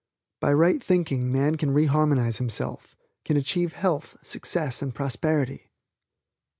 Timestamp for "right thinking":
0.53-1.31